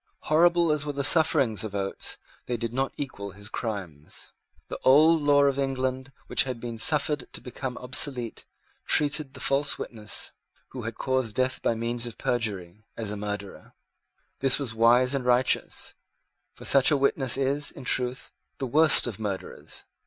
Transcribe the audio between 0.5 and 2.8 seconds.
as were the sufferings of Oates, they did